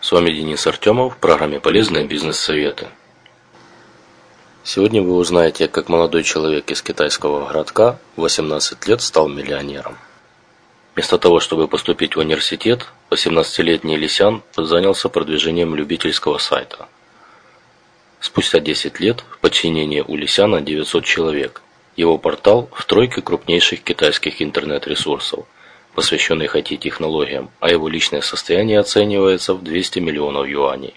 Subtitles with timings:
[0.00, 2.88] С вами Денис Артемов в программе «Полезные бизнес-советы».
[4.64, 9.98] Сегодня вы узнаете, как молодой человек из китайского городка в 18 лет стал миллионером.
[10.94, 16.88] Вместо того, чтобы поступить в университет, 18-летний Лисян занялся продвижением любительского сайта.
[18.20, 21.60] Спустя 10 лет в подчинении у Лисяна 900 человек.
[21.96, 25.44] Его портал в тройке крупнейших китайских интернет-ресурсов–
[26.00, 30.94] посвященных IT-технологиям, а его личное состояние оценивается в 200 миллионов юаней.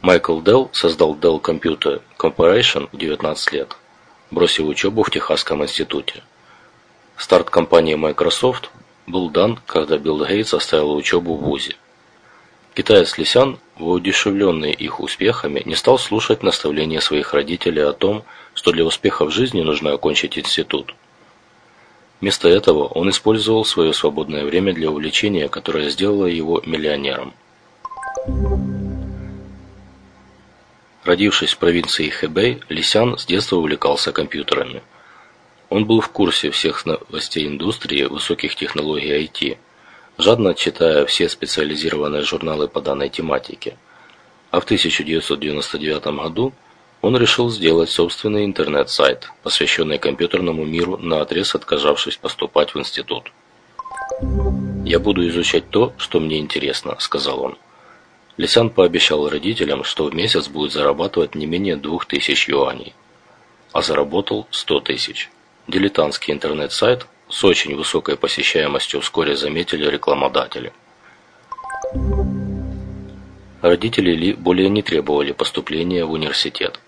[0.00, 3.76] Майкл Делл создал Dell Computer Corporation в 19 лет,
[4.30, 6.22] бросив учебу в Техасском институте.
[7.18, 8.70] Старт компании Microsoft
[9.06, 11.76] был дан, когда Билл Гейтс оставил учебу в ВУЗе.
[12.72, 18.24] Китаец Лисян, воодушевленный их успехами, не стал слушать наставления своих родителей о том,
[18.54, 20.94] что для успеха в жизни нужно окончить институт–
[22.20, 27.32] Вместо этого он использовал свое свободное время для увлечения, которое сделало его миллионером.
[31.04, 34.82] Родившись в провинции Хэбэй, Лисян с детства увлекался компьютерами.
[35.70, 39.56] Он был в курсе всех новостей индустрии высоких технологий IT,
[40.18, 43.76] жадно читая все специализированные журналы по данной тематике.
[44.50, 46.52] А в 1999 году
[47.08, 53.32] он решил сделать собственный интернет-сайт, посвященный компьютерному миру, на отрез отказавшись поступать в институт.
[54.84, 57.56] «Я буду изучать то, что мне интересно»,– сказал он.
[58.36, 62.92] Лисян пообещал родителям, что в месяц будет зарабатывать не менее двух тысяч юаней.
[63.72, 65.30] А заработал сто тысяч.
[65.66, 70.74] Дилетантский интернет-сайт с очень высокой посещаемостью вскоре заметили рекламодатели.
[73.62, 76.78] Родители Ли более не требовали поступления в университет.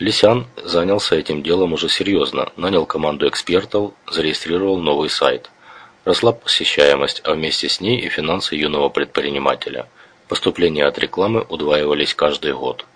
[0.00, 5.50] Лисян занялся этим делом уже серьезно, нанял команду экспертов, зарегистрировал новый сайт.
[6.04, 9.88] Росла посещаемость, а вместе с ней и финансы юного предпринимателя.
[10.28, 12.86] Поступления от рекламы удваивались каждый год.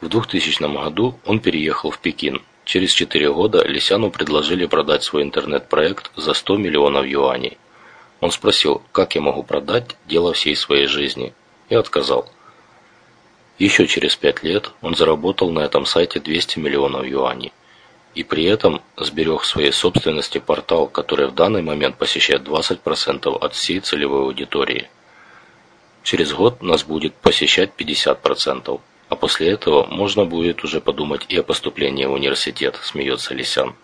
[0.00, 2.42] В 2000 году он переехал в Пекин.
[2.64, 7.58] Через 4 года Лисяну предложили продать свой интернет-проект за 100 миллионов юаней.
[8.20, 11.34] Он спросил, как я могу продать дело всей своей жизни,
[11.68, 12.30] и отказал–
[13.62, 17.52] еще через пять лет он заработал на этом сайте 200 миллионов юаней.
[18.14, 23.54] И при этом сберег в своей собственности портал, который в данный момент посещает 20% от
[23.54, 24.90] всей целевой аудитории.
[26.02, 31.44] Через год нас будет посещать 50%, а после этого можно будет уже подумать и о
[31.44, 33.76] поступлении в университет, смеется Лисян.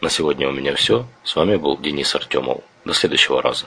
[0.00, 1.06] На сегодня у меня все.
[1.22, 2.64] С вами был Денис Артемов.
[2.84, 3.66] До следующего раза.